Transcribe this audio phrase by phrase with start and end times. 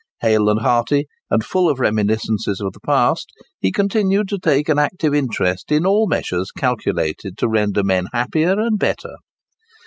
[0.21, 4.79] Hale and hearty, and full of reminiscences of the past, he continued to take an
[4.79, 9.17] active interest in all measures calculated to render men happier and better.